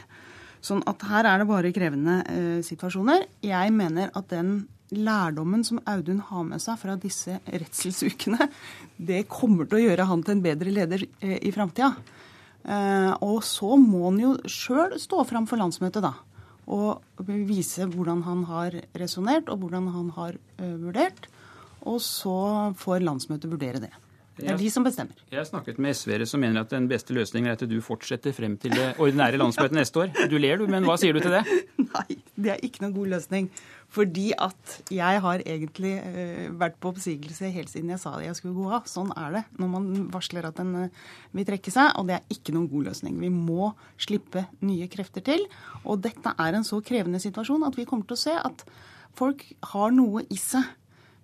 Sånn 0.63 0.85
at 0.87 1.03
her 1.09 1.27
er 1.27 1.41
det 1.41 1.47
bare 1.49 1.73
krevende 1.75 2.21
situasjoner. 2.63 3.25
Jeg 3.43 3.73
mener 3.75 4.13
at 4.15 4.29
den 4.31 4.69
lærdommen 4.95 5.65
som 5.67 5.81
Audun 5.91 6.21
har 6.29 6.45
med 6.47 6.63
seg 6.63 6.79
fra 6.79 6.95
disse 7.01 7.41
redselsukene, 7.49 8.47
det 9.11 9.25
kommer 9.33 9.67
til 9.67 9.81
å 9.81 9.83
gjøre 9.89 10.07
han 10.07 10.23
til 10.23 10.37
en 10.37 10.45
bedre 10.45 10.75
leder 10.77 11.03
i 11.19 11.51
framtida. 11.51 11.91
Og 13.27 13.41
så 13.49 13.73
må 13.81 14.05
han 14.05 14.23
jo 14.23 14.37
sjøl 14.47 14.95
stå 15.03 15.25
fram 15.27 15.51
for 15.51 15.59
landsmøtet, 15.59 16.07
da. 16.07 16.15
Og 16.71 17.27
vise 17.27 17.91
hvordan 17.91 18.23
han 18.29 18.47
har 18.53 18.79
resonnert, 19.03 19.51
og 19.51 19.65
hvordan 19.65 19.91
han 19.97 20.15
har 20.15 20.39
vurdert. 20.61 21.27
Og 21.89 22.01
så 22.05 22.39
får 22.81 23.05
landsmøtet 23.07 23.51
vurdere 23.51 23.83
det. 23.87 23.93
Det 24.41 24.49
er 24.49 24.61
de 24.61 24.71
som 24.73 24.85
bestemmer. 24.85 25.19
Jeg 25.31 25.41
har 25.41 25.47
snakket 25.49 25.81
med 25.83 25.97
SV-ere 25.97 26.27
som 26.29 26.41
mener 26.41 26.63
at 26.63 26.73
den 26.73 26.87
beste 26.91 27.15
løsningen 27.17 27.51
er 27.51 27.59
at 27.59 27.65
du 27.69 27.77
fortsetter 27.85 28.33
frem 28.37 28.57
til 28.61 28.73
det 28.77 28.87
ordinære 29.03 29.41
landsmøtet 29.41 29.77
neste 29.77 30.05
år. 30.05 30.15
Du 30.31 30.39
ler 30.41 30.61
du, 30.61 30.67
men 30.71 30.87
hva 30.89 30.97
sier 31.01 31.17
du 31.17 31.21
til 31.21 31.35
det? 31.35 31.43
Nei, 31.91 32.17
det 32.41 32.55
er 32.55 32.65
ikke 32.65 32.85
noen 32.85 32.95
god 32.97 33.13
løsning. 33.17 33.51
Fordi 33.91 34.29
at 34.39 34.77
jeg 34.95 35.23
har 35.25 35.43
egentlig 35.43 35.93
uh, 35.99 36.47
vært 36.61 36.79
på 36.81 36.93
oppsigelse 36.93 37.51
helt 37.51 37.73
siden 37.73 37.91
jeg 37.91 38.03
sa 38.03 38.15
det 38.17 38.29
jeg 38.29 38.39
skulle 38.39 38.57
gå 38.57 38.69
av. 38.71 38.87
Sånn 38.89 39.11
er 39.19 39.41
det 39.41 39.45
når 39.61 39.73
man 39.75 39.89
varsler 40.15 40.47
at 40.49 40.61
den 40.61 40.87
uh, 40.87 41.09
vil 41.37 41.49
trekke 41.49 41.75
seg, 41.75 41.93
og 41.99 42.09
det 42.09 42.21
er 42.21 42.37
ikke 42.37 42.55
noen 42.57 42.71
god 42.71 42.93
løsning. 42.93 43.19
Vi 43.21 43.33
må 43.35 43.73
slippe 44.01 44.47
nye 44.65 44.89
krefter 44.93 45.27
til. 45.27 45.45
Og 45.85 46.01
dette 46.07 46.37
er 46.39 46.57
en 46.57 46.67
så 46.67 46.81
krevende 46.87 47.21
situasjon 47.23 47.67
at 47.67 47.77
vi 47.77 47.89
kommer 47.89 48.09
til 48.09 48.17
å 48.17 48.25
se 48.29 48.37
at 48.39 48.65
folk 49.19 49.43
har 49.73 49.91
noe 49.93 50.23
i 50.31 50.39
seg 50.39 50.65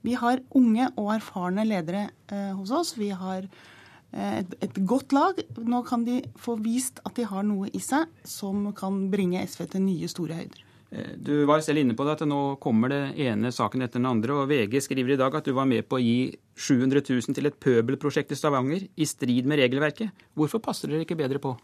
vi 0.05 0.17
har 0.19 0.43
unge 0.59 0.91
og 0.97 1.15
erfarne 1.17 1.65
ledere 1.67 2.09
eh, 2.31 2.53
hos 2.57 2.73
oss. 2.75 2.95
Vi 2.99 3.11
har 3.11 3.47
eh, 3.47 4.39
et, 4.43 4.55
et, 4.61 4.79
godt 4.87 5.15
lag. 5.17 5.41
Nå 5.59 5.83
kan 5.89 6.05
de 6.07 6.21
få 6.41 6.59
vist 6.63 7.01
at 7.05 7.17
de 7.19 7.27
har 7.27 7.47
noe 7.47 7.71
i 7.73 7.83
seg 7.83 8.11
som 8.27 8.71
kan 8.77 9.07
bringe 9.13 9.43
SV 9.47 9.67
til 9.75 9.87
nye, 9.87 10.11
store 10.11 10.41
høyder. 10.41 10.63
Eh, 10.91 11.15
du 11.19 11.45
var 11.49 11.65
selv 11.67 11.83
inne 11.83 11.97
på 11.99 12.07
det, 12.07 12.19
at 12.19 12.29
nå 12.29 12.41
kommer 12.63 12.93
det 12.93 13.03
ene 13.27 13.53
saken 13.55 13.83
etter 13.83 14.01
den 14.01 14.11
andre. 14.11 14.35
og 14.35 14.51
VG 14.51 14.79
skriver 14.85 15.17
i 15.17 15.21
dag 15.21 15.35
at 15.35 15.47
du 15.47 15.55
var 15.57 15.67
med 15.67 15.89
på 15.89 15.99
å 15.99 16.03
gi 16.03 16.37
700 16.55 17.03
000 17.03 17.37
til 17.37 17.51
et 17.51 17.59
pøbelprosjekt 17.61 18.33
i 18.33 18.39
Stavanger, 18.39 18.87
i 18.95 19.07
strid 19.07 19.47
med 19.47 19.61
regelverket. 19.63 20.27
Hvorfor 20.35 20.63
passer 20.63 20.93
dere 20.93 21.07
ikke 21.07 21.19
bedre 21.19 21.43
på? 21.43 21.57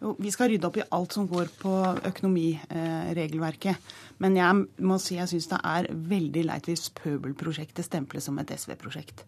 Vi 0.00 0.30
skal 0.32 0.48
rydde 0.48 0.64
opp 0.64 0.78
i 0.80 0.86
alt 0.96 1.12
som 1.12 1.26
går 1.28 1.50
på 1.60 1.72
økonomiregelverket. 2.08 3.90
Men 4.24 4.38
jeg 4.38 4.86
må 4.88 4.96
si 5.02 5.18
jeg 5.18 5.28
syns 5.28 5.50
det 5.50 5.60
er 5.60 5.90
veldig 5.92 6.44
leit 6.48 6.70
hvis 6.70 6.88
Pøbelprosjektet 6.96 7.84
stemples 7.84 8.24
som 8.28 8.40
et 8.40 8.52
SV-prosjekt. 8.56 9.26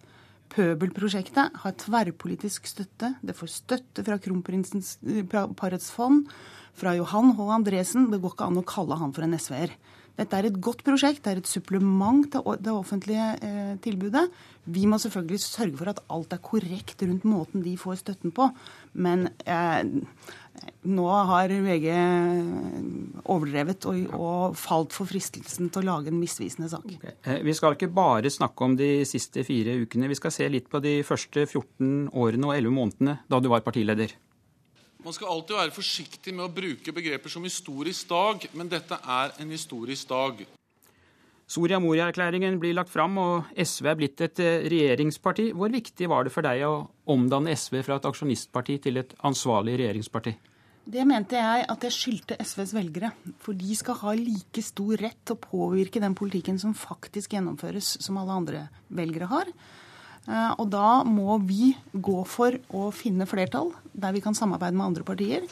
Pøbelprosjektet 0.52 1.60
har 1.62 1.76
tverrpolitisk 1.80 2.66
støtte. 2.68 3.14
Det 3.24 3.36
får 3.36 3.52
støtte 3.52 4.04
fra 4.04 4.18
kronprinsens 4.20 4.98
eh, 5.04 5.24
parets 5.56 5.88
fond, 5.92 6.26
fra 6.76 6.94
Johan 6.96 7.34
H. 7.36 7.48
Andresen. 7.52 8.08
Det 8.12 8.20
går 8.20 8.34
ikke 8.34 8.48
an 8.48 8.60
å 8.60 8.66
kalle 8.68 9.00
han 9.00 9.12
for 9.16 9.24
en 9.24 9.36
SV-er. 9.36 9.72
Dette 10.22 10.38
er 10.38 10.46
et 10.48 10.58
godt 10.62 10.84
prosjekt, 10.86 11.24
det 11.24 11.32
er 11.32 11.40
et 11.40 11.50
supplement 11.50 12.22
til 12.30 12.58
det 12.62 12.72
offentlige 12.72 13.24
eh, 13.42 13.72
tilbudet. 13.82 14.28
Vi 14.70 14.84
må 14.86 14.98
selvfølgelig 15.02 15.40
sørge 15.42 15.78
for 15.80 15.90
at 15.90 16.02
alt 16.14 16.36
er 16.36 16.42
korrekt 16.42 17.02
rundt 17.02 17.26
måten 17.26 17.64
de 17.64 17.74
får 17.80 17.98
støtten 18.04 18.30
på. 18.34 18.46
Men 18.94 19.26
eh, 19.42 19.82
nå 20.86 21.06
har 21.32 21.50
VG 21.64 21.88
overdrevet 23.26 23.86
og, 23.90 24.14
og, 24.14 24.56
falt 24.58 24.94
for 24.94 25.10
fristelsen 25.10 25.72
til 25.72 25.82
å 25.82 25.88
lage 25.90 26.12
en 26.12 26.20
misvisende 26.20 26.70
sak. 26.70 26.86
Okay. 26.86 27.16
Eh, 27.26 27.42
vi 27.42 27.56
skal 27.58 27.74
ikke 27.74 27.90
bare 27.90 28.30
snakke 28.30 28.68
om 28.68 28.76
de 28.78 28.92
siste 29.08 29.42
fire 29.48 29.80
ukene. 29.82 30.10
Vi 30.12 30.20
skal 30.20 30.34
se 30.34 30.50
litt 30.52 30.70
på 30.70 30.82
de 30.84 31.00
første 31.06 31.48
14 31.48 32.12
årene 32.14 32.52
og 32.52 32.54
11 32.60 32.78
månedene 32.78 33.18
da 33.26 33.42
du 33.42 33.50
var 33.50 33.66
partileder. 33.66 34.14
Man 35.02 35.14
skal 35.16 35.32
alltid 35.32 35.56
være 35.58 35.74
forsiktig 35.74 36.32
med 36.36 36.44
å 36.46 36.52
bruke 36.54 36.92
begreper 36.94 37.32
som 37.32 37.42
historisk 37.42 38.06
dag, 38.12 38.44
men 38.54 38.68
dette 38.70 38.98
er 39.02 39.32
en 39.42 39.50
historisk 39.50 40.06
dag. 40.12 40.44
Soria 41.50 41.80
Moria-erklæringen 41.82 42.60
blir 42.62 42.76
lagt 42.78 42.92
fram, 42.92 43.18
og 43.18 43.50
SV 43.58 43.88
er 43.90 43.98
blitt 43.98 44.22
et 44.24 44.38
eh, 44.40 44.68
regjeringsparti. 44.70 45.50
Hvor 45.58 45.74
viktig 45.74 46.06
var 46.08 46.24
det 46.24 46.32
for 46.32 46.46
deg 46.46 46.62
å 46.68 46.86
omdanne 47.12 47.52
SV 47.58 47.82
fra 47.82 47.98
et 47.98 48.06
aksjonistparti 48.08 48.78
til 48.86 49.02
et 49.02 49.12
ansvarlig 49.26 49.74
regjeringsparti? 49.82 50.36
Det 50.94 51.02
mente 51.06 51.38
jeg 51.38 51.66
at 51.74 51.84
jeg 51.86 51.94
skyldte 51.94 52.38
SVs 52.42 52.72
velgere. 52.78 53.12
For 53.42 53.58
de 53.58 53.74
skal 53.78 53.98
ha 54.00 54.14
like 54.18 54.62
stor 54.64 55.02
rett 55.02 55.18
til 55.26 55.36
å 55.36 55.42
påvirke 55.42 56.02
den 56.02 56.14
politikken 56.18 56.62
som 56.62 56.78
faktisk 56.78 57.34
gjennomføres, 57.34 57.96
som 58.02 58.22
alle 58.22 58.38
andre 58.38 58.64
velgere 58.94 59.28
har. 59.34 59.50
Eh, 60.28 60.52
og 60.60 60.68
da 60.70 61.02
må 61.06 61.38
vi 61.42 61.72
gå 61.92 62.22
for 62.30 62.54
å 62.70 62.90
finne 62.94 63.26
flertall 63.26 63.72
der 63.92 64.14
vi 64.14 64.22
kan 64.22 64.36
samarbeide 64.38 64.76
med 64.78 64.92
andre 64.92 65.06
partier 65.06 65.46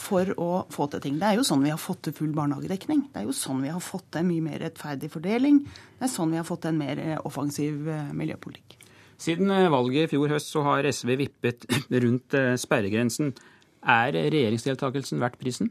for 0.00 0.28
å 0.40 0.50
få 0.72 0.86
til 0.92 1.02
ting. 1.04 1.16
Det 1.20 1.28
er 1.28 1.38
jo 1.38 1.44
sånn 1.44 1.64
vi 1.64 1.72
har 1.72 1.80
fått 1.80 2.04
til 2.06 2.16
full 2.16 2.34
barnehagedekning. 2.36 3.06
Det 3.12 3.22
er 3.22 3.28
jo 3.28 3.36
sånn 3.36 3.64
vi 3.64 3.72
har 3.72 3.82
fått 3.84 4.06
til 4.12 4.22
en 4.22 4.30
mye 4.30 4.44
mer 4.44 4.60
rettferdig 4.64 5.10
fordeling. 5.12 5.62
Det 5.98 6.06
er 6.06 6.12
sånn 6.12 6.32
vi 6.32 6.40
har 6.40 6.48
fått 6.48 6.64
til 6.64 6.74
en 6.74 6.80
mer 6.80 7.00
eh, 7.02 7.18
offensiv 7.28 7.88
eh, 7.88 8.12
miljøpolitikk. 8.16 8.76
Siden 9.20 9.52
valget 9.72 10.06
i 10.06 10.12
fjor 10.14 10.32
høst 10.32 10.52
så 10.52 10.62
har 10.64 10.88
SV 10.88 11.16
vippet 11.20 11.66
rundt 12.04 12.36
sperregrensen. 12.60 13.34
Er 13.80 14.16
regjeringsdeltakelsen 14.16 15.20
verdt 15.20 15.40
prisen? 15.40 15.68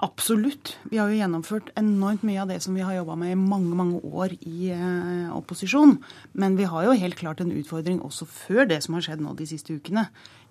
Absolutt. 0.00 0.78
Vi 0.88 0.96
har 0.96 1.10
jo 1.12 1.18
gjennomført 1.18 1.66
enormt 1.76 2.22
mye 2.24 2.40
av 2.40 2.48
det 2.48 2.60
som 2.64 2.76
vi 2.76 2.84
har 2.84 2.94
jobba 2.96 3.18
med 3.20 3.34
i 3.34 3.40
mange 3.40 3.76
mange 3.76 3.98
år 4.00 4.32
i 4.48 4.70
eh, 4.72 5.26
opposisjon. 5.36 5.98
Men 6.32 6.56
vi 6.56 6.68
har 6.72 6.86
jo 6.86 6.96
helt 7.02 7.18
klart 7.20 7.42
en 7.44 7.52
utfordring 7.52 8.00
også 8.06 8.28
før 8.28 8.64
det 8.70 8.80
som 8.86 8.96
har 8.96 9.04
skjedd 9.04 9.20
nå 9.20 9.34
de 9.36 9.48
siste 9.50 9.76
ukene, 9.76 10.06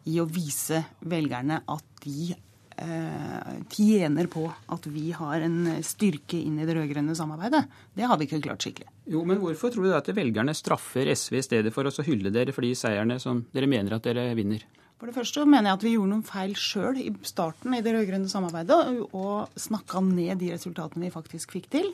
i 0.06 0.20
å 0.22 0.27
vise 0.29 0.84
velgerne 1.01 1.63
at 1.65 2.06
de 2.06 2.29
eh, 2.77 3.50
tjener 3.74 4.29
på 4.29 4.46
at 4.48 4.86
vi 4.94 5.10
har 5.18 5.41
en 5.46 5.58
styrke 5.86 6.38
inn 6.38 6.62
i 6.62 6.68
det 6.70 6.77
rød-grønne 6.77 7.18
samarbeidet. 7.18 7.65
Det 7.98 8.06
har 8.06 8.22
vi 8.22 8.29
ikke 8.29 8.44
klart 8.46 8.65
skikkelig. 8.68 8.94
Jo, 9.10 9.25
men 9.25 9.41
Hvorfor 9.41 9.74
tror 9.74 9.89
du 9.89 9.96
at 9.98 10.13
velgerne 10.13 10.53
straffer 10.53 11.10
SV 11.10 11.41
i 11.41 11.48
stedet 11.48 11.74
for 11.74 11.89
å 11.89 12.06
hylle 12.06 12.29
dere 12.34 12.53
for 12.53 12.65
de 12.65 12.75
seierne 12.77 13.18
som 13.22 13.48
dere 13.56 13.72
mener 13.72 13.98
at 13.98 14.06
dere 14.06 14.29
vinner? 14.38 14.62
For 15.00 15.08
det 15.08 15.15
første 15.15 15.46
mener 15.48 15.70
jeg 15.70 15.77
at 15.77 15.84
vi 15.86 15.91
gjorde 15.94 16.12
noen 16.12 16.27
feil 16.27 16.56
sjøl 16.60 16.98
i 17.00 17.10
starten 17.24 17.75
i 17.77 17.79
det 17.84 17.94
rød-grønne 17.96 18.27
samarbeidet, 18.27 18.79
og 19.15 19.60
snakka 19.60 20.01
ned 20.03 20.41
de 20.41 20.51
resultatene 20.51 21.08
vi 21.08 21.13
faktisk 21.13 21.56
fikk 21.56 21.70
til. 21.72 21.94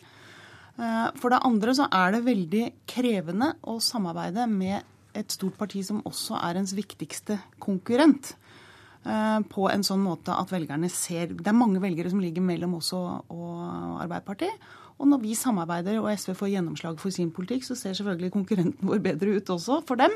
Eh, 0.82 1.10
for 1.22 1.30
det 1.30 1.44
andre 1.46 1.76
så 1.78 1.86
er 1.94 2.16
det 2.16 2.26
veldig 2.26 2.64
krevende 2.90 3.54
å 3.70 3.78
samarbeide 3.84 4.48
med 4.50 4.82
et 5.16 5.32
stort 5.32 5.56
parti 5.60 5.84
som 5.86 6.02
også 6.04 6.40
er 6.42 6.58
ens 6.60 6.74
viktigste 6.76 7.38
konkurrent. 7.62 8.34
Eh, 9.06 9.40
på 9.54 9.68
en 9.70 9.86
sånn 9.86 10.02
måte 10.02 10.34
at 10.34 10.50
velgerne 10.50 10.90
ser 10.90 11.30
Det 11.30 11.46
er 11.46 11.54
mange 11.54 11.78
velgere 11.78 12.10
som 12.10 12.24
ligger 12.24 12.42
mellom 12.42 12.80
oss 12.80 12.90
og, 12.98 13.22
Arbeiderpartiet. 14.02 14.58
Og 14.96 15.10
når 15.12 15.22
vi 15.26 15.36
samarbeider 15.36 16.00
og 16.00 16.08
SV 16.14 16.34
får 16.40 16.54
gjennomslag 16.54 17.00
for 17.02 17.12
sin 17.14 17.32
politikk, 17.36 17.66
så 17.68 17.76
ser 17.76 17.96
selvfølgelig 17.98 18.32
konkurrenten 18.36 18.88
vår 18.88 19.02
bedre 19.04 19.36
ut 19.36 19.52
også 19.58 19.82
for 19.88 20.00
dem. 20.00 20.14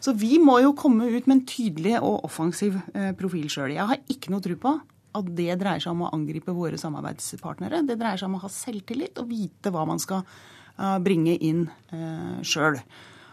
Så 0.00 0.12
vi 0.16 0.36
må 0.42 0.58
jo 0.60 0.74
komme 0.76 1.08
ut 1.08 1.28
med 1.28 1.38
en 1.38 1.44
tydelig 1.48 1.96
og 1.98 2.26
offensiv 2.28 2.76
eh, 2.94 3.12
profil 3.16 3.48
sjøl. 3.52 3.72
Jeg 3.76 3.88
har 3.88 4.02
ikke 4.12 4.34
noe 4.34 4.44
tro 4.44 4.56
på 4.60 4.74
at 5.20 5.30
det 5.36 5.56
dreier 5.58 5.82
seg 5.82 5.94
om 5.94 6.04
å 6.06 6.12
angripe 6.14 6.54
våre 6.54 6.78
samarbeidspartnere. 6.78 7.82
Det 7.88 7.96
dreier 7.98 8.20
seg 8.20 8.28
om 8.28 8.36
å 8.38 8.44
ha 8.44 8.52
selvtillit 8.52 9.18
og 9.22 9.32
vite 9.32 9.72
hva 9.72 9.86
man 9.88 10.02
skal 10.02 10.20
eh, 10.22 10.98
bringe 11.02 11.38
inn 11.40 11.64
sjøl. 12.46 12.76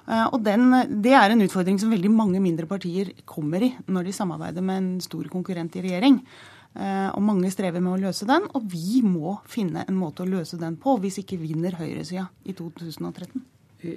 Eh, 0.08 0.28
og 0.32 0.44
den, 0.44 0.72
Det 1.04 1.14
er 1.14 1.32
en 1.32 1.44
utfordring 1.44 1.80
som 1.80 1.92
veldig 1.92 2.12
mange 2.12 2.40
mindre 2.40 2.68
partier 2.68 3.12
kommer 3.26 3.64
i 3.64 3.74
når 3.88 4.08
de 4.08 4.16
samarbeider 4.16 4.64
med 4.64 4.78
en 4.78 5.02
stor 5.04 5.28
konkurrent 5.28 5.76
i 5.76 5.84
regjering. 5.84 6.22
Eh, 6.78 7.10
og 7.10 7.24
mange 7.26 7.50
strever 7.54 7.82
med 7.82 7.96
å 7.96 8.02
løse 8.08 8.28
den, 8.30 8.46
og 8.54 8.66
vi 8.70 9.02
må 9.02 9.40
finne 9.50 9.86
en 9.88 9.98
måte 9.98 10.24
å 10.24 10.30
løse 10.30 10.60
den 10.62 10.78
på 10.82 10.98
hvis 11.02 11.24
ikke 11.24 11.40
vinner 11.42 11.78
høyresida 11.80 12.28
i 12.46 12.54
2013. 12.58 13.46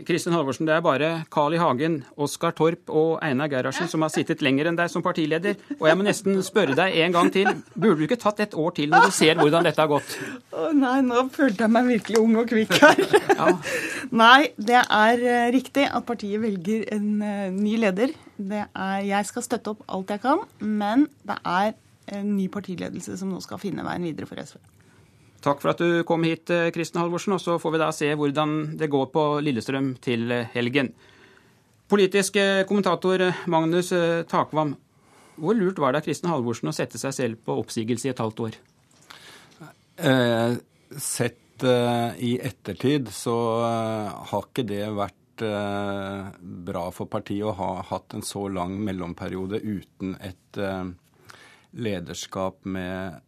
Kristin 0.04 0.34
Halvorsen, 0.36 0.66
det 0.68 0.74
er 0.74 0.82
bare 0.84 1.08
Carl 1.32 1.54
I. 1.56 1.58
Hagen, 1.60 2.02
Oskar 2.20 2.52
Torp 2.56 2.90
og 2.92 3.14
Einar 3.24 3.48
Gerhardsen 3.48 3.88
som 3.88 4.04
har 4.04 4.12
sittet 4.12 4.42
lenger 4.44 4.68
enn 4.68 4.76
deg 4.76 4.90
som 4.92 5.02
partileder. 5.02 5.56
Og 5.78 5.86
jeg 5.88 5.96
må 5.96 6.04
nesten 6.04 6.36
spørre 6.44 6.76
deg 6.76 6.98
en 7.00 7.16
gang 7.16 7.30
til. 7.32 7.48
Burde 7.72 7.96
du 7.96 8.04
ikke 8.04 8.20
tatt 8.20 8.42
et 8.44 8.56
år 8.60 8.74
til 8.76 8.92
når 8.92 9.08
du 9.08 9.16
ser 9.16 9.40
hvordan 9.40 9.64
dette 9.64 9.80
har 9.80 9.88
gått? 9.88 10.12
Å 10.52 10.68
nei, 10.76 10.98
nå 11.06 11.24
følte 11.32 11.64
jeg 11.64 11.72
meg 11.72 11.88
virkelig 11.94 12.20
ung 12.20 12.36
og 12.42 12.52
kvikk 12.52 12.76
her. 12.76 13.04
Ja. 13.40 13.50
Nei, 14.20 14.50
det 14.60 14.82
er 14.82 15.22
eh, 15.24 15.50
riktig 15.54 15.86
at 15.88 16.04
partiet 16.04 16.42
velger 16.42 16.84
en 16.92 17.06
uh, 17.24 17.46
ny 17.54 17.78
leder. 17.80 18.12
Er, 18.36 19.00
jeg 19.06 19.28
skal 19.30 19.46
støtte 19.46 19.72
opp 19.72 19.86
alt 19.88 20.12
jeg 20.12 20.20
kan, 20.26 20.44
men 20.60 21.08
det 21.24 21.40
er 21.40 21.72
en 22.06 22.34
ny 22.36 22.48
partiledelse 22.52 23.16
som 23.20 23.30
nå 23.32 23.40
skal 23.44 23.60
finne 23.62 23.84
veien 23.86 24.06
videre 24.08 24.28
for 24.28 24.40
SV. 24.40 24.58
Takk 25.44 25.62
for 25.62 25.72
at 25.72 25.80
du 25.80 26.02
kom 26.08 26.24
hit, 26.26 26.44
Kristin 26.46 26.74
Kristen 26.74 27.00
Halvorsen. 27.00 27.36
Og 27.36 27.40
så 27.40 27.56
får 27.60 27.74
vi 27.74 27.80
da 27.80 27.90
se 27.96 28.10
hvordan 28.12 28.76
det 28.80 28.90
går 28.92 29.08
på 29.14 29.24
Lillestrøm 29.44 29.94
til 30.04 30.30
eh, 30.32 30.50
helgen. 30.52 30.92
Politisk 31.90 32.36
eh, 32.36 32.64
kommentator 32.68 33.30
Magnus 33.50 33.92
Takvam, 34.28 34.74
hvor 35.40 35.56
lurt 35.56 35.80
var 35.80 35.94
det 35.94 36.02
av 36.02 36.08
Kristen 36.08 36.30
Halvorsen 36.30 36.68
å 36.68 36.76
sette 36.76 37.00
seg 37.00 37.16
selv 37.16 37.40
på 37.46 37.56
oppsigelse 37.62 38.08
i 38.08 38.12
et 38.12 38.20
halvt 38.20 38.44
år? 38.44 38.58
Eh, 40.00 40.56
sett 40.96 41.64
eh, 41.64 42.20
i 42.24 42.34
ettertid 42.42 43.10
så 43.12 43.36
eh, 43.66 44.12
har 44.32 44.46
ikke 44.48 44.66
det 44.68 44.84
vært 44.96 45.16
bra 45.40 46.82
for 46.92 47.08
partiet 47.08 47.46
å 47.48 47.54
ha 47.56 47.68
hatt 47.88 48.12
en 48.12 48.24
så 48.24 48.42
lang 48.52 48.74
mellomperiode 48.84 49.56
uten 49.64 50.10
et 50.20 50.58
lederskap 51.72 52.64
med 52.64 53.20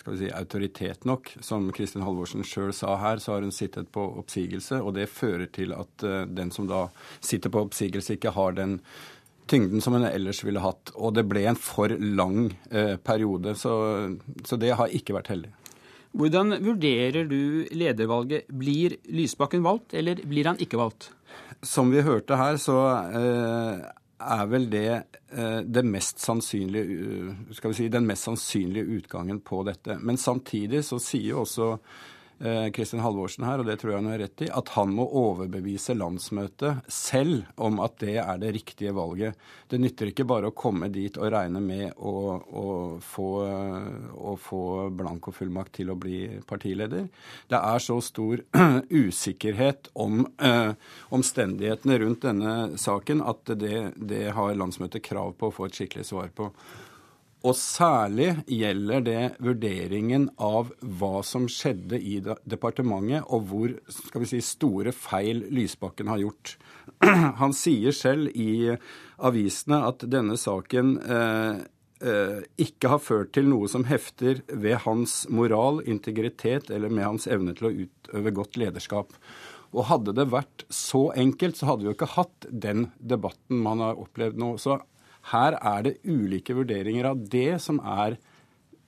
skal 0.00 0.14
vi 0.14 0.18
si, 0.18 0.32
autoritet 0.32 1.04
nok. 1.04 1.34
Som 1.44 1.68
Kristin 1.76 2.04
Halvorsen 2.06 2.44
sjøl 2.46 2.72
sa 2.72 2.96
her, 3.00 3.20
så 3.20 3.34
har 3.34 3.44
hun 3.44 3.52
sittet 3.52 3.90
på 3.92 4.04
oppsigelse, 4.22 4.80
og 4.80 4.94
det 4.96 5.10
fører 5.12 5.50
til 5.52 5.74
at 5.76 6.06
uh, 6.06 6.22
den 6.24 6.52
som 6.54 6.68
da 6.70 6.86
sitter 7.20 7.52
på 7.52 7.66
oppsigelse, 7.66 8.16
ikke 8.16 8.32
har 8.36 8.56
den 8.56 8.78
tyngden 9.50 9.82
som 9.84 9.96
hun 9.98 10.06
ellers 10.08 10.44
ville 10.46 10.62
hatt. 10.62 10.92
Og 10.94 11.14
det 11.18 11.26
ble 11.28 11.44
en 11.50 11.58
for 11.58 11.90
lang 11.90 12.52
eh, 12.70 12.94
periode, 13.02 13.56
så, 13.58 13.72
så 14.46 14.58
det 14.60 14.76
har 14.78 14.92
ikke 14.94 15.16
vært 15.16 15.32
heldig. 15.32 15.50
Hvordan 16.14 16.54
vurderer 16.62 17.26
du 17.26 17.66
ledervalget? 17.74 18.46
Blir 18.46 18.94
Lysbakken 19.10 19.64
valgt, 19.66 19.94
eller 19.94 20.22
blir 20.26 20.46
han 20.52 20.60
ikke 20.62 20.78
valgt? 20.78 21.10
Som 21.66 21.90
vi 21.90 22.02
hørte 22.06 22.38
her, 22.38 22.60
så 22.62 22.78
uh, 23.10 23.82
er 24.20 24.46
vel 24.50 24.68
det 24.70 24.86
eh, 25.32 25.60
det 25.64 25.84
mest 25.86 26.22
si, 26.26 27.88
den 27.88 28.06
mest 28.06 28.28
sannsynlige 28.28 28.98
utgangen 29.00 29.40
på 29.40 29.62
dette. 29.68 29.98
Men 29.98 30.20
samtidig 30.20 30.84
så 30.84 31.00
sier 31.02 31.34
jo 31.34 31.44
også 31.44 31.72
Kristin 32.72 33.02
Halvorsen 33.04 33.44
her, 33.44 33.60
og 33.60 33.68
det 33.68 33.76
tror 33.80 33.92
jeg 33.92 34.00
hun 34.00 34.08
har 34.08 34.20
rett 34.22 34.42
i, 34.46 34.48
at 34.48 34.70
han 34.72 34.94
må 34.96 35.04
overbevise 35.20 35.92
landsmøtet 35.92 36.86
selv 36.88 37.42
om 37.60 37.80
at 37.84 37.98
det 38.00 38.14
er 38.22 38.40
det 38.40 38.52
riktige 38.56 38.94
valget. 38.96 39.36
Det 39.68 39.80
nytter 39.80 40.08
ikke 40.08 40.24
bare 40.28 40.48
å 40.48 40.56
komme 40.56 40.88
dit 40.92 41.18
og 41.20 41.28
regne 41.34 41.60
med 41.60 41.98
å, 42.00 42.14
å 42.40 42.66
få, 43.04 43.28
å 44.16 44.34
få 44.40 44.62
blankofullmakt 44.96 45.76
til 45.80 45.92
å 45.92 45.98
bli 46.00 46.22
partileder. 46.48 47.10
Det 47.50 47.60
er 47.60 47.84
så 47.84 48.00
stor 48.04 48.40
usikkerhet 49.02 49.92
om 50.00 50.22
uh, 50.40 50.72
omstendighetene 51.12 52.00
rundt 52.00 52.24
denne 52.24 52.54
saken 52.80 53.20
at 53.20 53.52
det, 53.60 53.90
det 53.96 54.30
har 54.36 54.56
landsmøtet 54.56 55.04
krav 55.04 55.36
på 55.36 55.50
å 55.50 55.58
få 55.60 55.68
et 55.68 55.76
skikkelig 55.82 56.08
svar 56.08 56.32
på. 56.34 56.50
Og 57.40 57.54
særlig 57.56 58.34
gjelder 58.52 59.04
det 59.04 59.20
vurderingen 59.40 60.26
av 60.36 60.74
hva 60.84 61.22
som 61.24 61.46
skjedde 61.48 61.96
i 61.96 62.18
departementet, 62.20 63.24
og 63.32 63.46
hvor 63.48 63.72
skal 63.88 64.24
vi 64.24 64.28
si, 64.28 64.40
store 64.44 64.92
feil 64.92 65.46
Lysbakken 65.48 66.10
har 66.12 66.20
gjort. 66.20 66.58
Han 67.40 67.56
sier 67.56 67.96
selv 67.96 68.34
i 68.36 68.74
avisene 69.16 69.80
at 69.88 70.04
denne 70.12 70.36
saken 70.40 70.92
eh, 71.00 71.62
eh, 72.04 72.42
ikke 72.60 72.92
har 72.92 73.00
ført 73.00 73.32
til 73.38 73.48
noe 73.48 73.72
som 73.72 73.88
hefter 73.88 74.44
ved 74.52 74.82
hans 74.84 75.22
moral, 75.32 75.80
integritet 75.88 76.68
eller 76.68 76.92
med 76.92 77.08
hans 77.08 77.28
evne 77.30 77.56
til 77.56 77.70
å 77.70 77.74
utøve 77.86 78.36
godt 78.36 78.60
lederskap. 78.60 79.16
Og 79.72 79.88
hadde 79.88 80.12
det 80.18 80.28
vært 80.28 80.68
så 80.68 81.06
enkelt, 81.16 81.56
så 81.56 81.70
hadde 81.70 81.86
vi 81.86 81.92
jo 81.92 81.96
ikke 81.96 82.14
hatt 82.18 82.48
den 82.50 82.90
debatten 83.00 83.64
man 83.64 83.80
har 83.84 84.00
opplevd 84.02 84.40
nå. 84.40 84.56
Så 84.60 84.80
her 85.32 85.56
er 85.60 85.86
det 85.86 85.98
ulike 86.08 86.56
vurderinger 86.56 87.10
av 87.12 87.20
det 87.30 87.60
som 87.62 87.80
er 87.84 88.16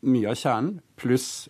mye 0.03 0.33
av 0.33 0.39
kjernen, 0.39 0.81
pluss 0.99 1.49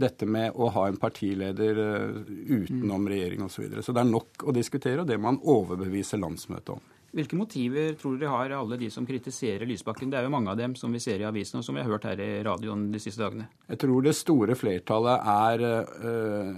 dette 0.00 0.26
med 0.26 0.54
å 0.54 0.68
ha 0.72 0.86
en 0.88 0.98
partileder 1.00 1.80
eh, 1.82 2.30
utenom 2.60 3.08
regjering 3.10 3.42
osv. 3.44 3.56
Så, 3.56 3.64
videre. 3.64 3.82
så 3.84 3.94
det 3.96 4.04
er 4.04 4.12
nok 4.12 4.46
å 4.46 4.54
diskutere, 4.54 5.02
og 5.02 5.10
det 5.10 5.18
må 5.18 5.32
man 5.32 5.42
overbevise 5.42 6.20
landsmøtet 6.20 6.76
om. 6.76 6.86
Hvilke 7.10 7.34
motiver 7.34 7.96
tror 7.98 8.20
dere 8.20 8.30
har 8.30 8.52
alle 8.54 8.78
de 8.78 8.86
som 8.94 9.06
kritiserer 9.06 9.66
Lysbakken? 9.66 10.12
Det 10.12 10.20
er 10.20 10.28
jo 10.28 10.32
mange 10.32 10.52
av 10.52 10.60
dem 10.60 10.76
som 10.78 10.92
vi 10.94 11.00
ser 11.02 11.18
i 11.18 11.26
avisen, 11.26 11.58
og 11.58 11.66
som 11.66 11.74
vi 11.74 11.82
har 11.82 11.90
hørt 11.90 12.06
her 12.06 12.22
i 12.22 12.30
radioen 12.46 12.86
de 12.92 13.00
siste 13.02 13.24
dagene. 13.24 13.48
Jeg 13.66 13.80
tror 13.82 14.06
det 14.06 14.14
store 14.14 14.54
flertallet 14.58 15.26
er 15.32 15.64
øh, 15.66 16.52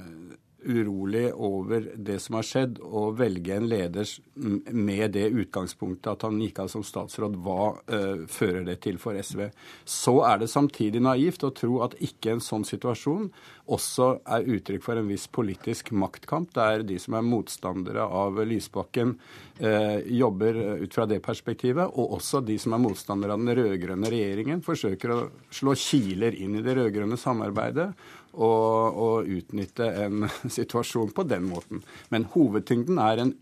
urolig 0.64 1.28
over 1.34 1.88
det 1.96 2.18
som 2.22 2.36
har 2.38 2.46
skjedd, 2.46 2.80
og 2.82 3.16
velge 3.18 3.56
en 3.56 3.68
leder 3.70 4.08
med 4.72 5.14
det 5.16 5.28
utgangspunktet 5.30 6.10
at 6.12 6.26
han 6.26 6.40
gikk 6.42 6.62
av 6.64 6.70
som 6.72 6.84
statsråd, 6.86 7.38
hva 7.44 7.72
uh, 7.92 8.24
fører 8.30 8.66
det 8.68 8.78
til 8.84 9.00
for 9.02 9.18
SV? 9.18 9.48
Så 9.84 10.18
er 10.28 10.42
det 10.42 10.50
samtidig 10.52 11.02
naivt 11.04 11.44
å 11.46 11.52
tro 11.56 11.80
at 11.86 11.98
ikke 12.02 12.36
en 12.36 12.44
sånn 12.44 12.66
situasjon 12.68 13.30
også 13.70 14.08
er 14.26 14.48
uttrykk 14.56 14.82
for 14.82 14.98
en 14.98 15.06
viss 15.06 15.28
politisk 15.30 15.92
maktkamp, 15.94 16.50
der 16.56 16.82
de 16.86 16.98
som 17.00 17.14
er 17.14 17.26
motstandere 17.26 18.02
av 18.02 18.40
Lysbakken, 18.48 19.14
eh, 19.58 20.02
jobber 20.18 20.58
ut 20.82 20.94
fra 20.94 21.06
det 21.06 21.20
perspektivet, 21.22 21.92
og 21.94 22.16
også 22.18 22.42
de 22.44 22.58
som 22.58 22.74
er 22.74 22.82
motstandere 22.82 23.36
av 23.36 23.38
den 23.38 23.54
rød-grønne 23.56 24.10
regjeringen, 24.10 24.62
forsøker 24.62 25.14
å 25.14 25.20
slå 25.50 25.76
kiler 25.78 26.34
inn 26.34 26.56
i 26.58 26.64
det 26.64 26.74
rød-grønne 26.76 27.18
samarbeidet 27.20 27.92
og, 28.32 28.98
og, 28.98 29.28
utnytte 29.28 29.86
en 30.06 30.26
situasjon 30.58 31.12
på 31.14 31.26
den 31.28 31.46
måten. 31.46 31.84
Men 32.10 32.26
hovedtyngden 32.34 32.98
er 32.98 33.22
en 33.22 33.36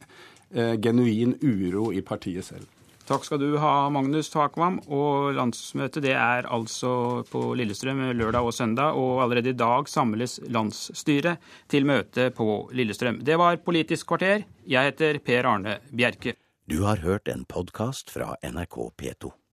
eh, 0.53 0.77
genuin 0.77 1.39
uro 1.41 1.91
i 1.93 2.05
partiet 2.05 2.45
selv. 2.45 2.69
Takk 3.11 3.25
skal 3.27 3.41
du 3.43 3.57
ha, 3.59 3.89
Magnus 3.91 4.29
Takvam. 4.31 4.77
Og 4.87 5.33
landsmøtet 5.35 6.05
det 6.05 6.13
er 6.15 6.47
altså 6.47 7.25
på 7.27 7.43
Lillestrøm 7.59 8.05
lørdag 8.15 8.47
og 8.47 8.55
søndag. 8.55 8.95
Og 8.95 9.25
allerede 9.25 9.51
i 9.51 9.59
dag 9.59 9.91
samles 9.91 10.37
landsstyret 10.47 11.43
til 11.67 11.89
møte 11.91 12.29
på 12.37 12.69
Lillestrøm. 12.71 13.19
Det 13.27 13.41
var 13.41 13.59
Politisk 13.67 14.13
kvarter. 14.13 14.47
Jeg 14.63 14.93
heter 14.93 15.19
Per 15.27 15.51
Arne 15.57 15.81
Bjerke. 15.91 16.37
Du 16.71 16.85
har 16.87 17.03
hørt 17.03 17.27
en 17.27 17.43
podkast 17.51 18.15
fra 18.15 18.37
NRK 18.47 18.79
P2. 18.95 19.35